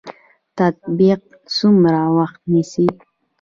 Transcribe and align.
تطبیق 0.57 1.21
څومره 1.55 2.01
وخت 2.17 2.39
نیسي؟ 2.51 2.85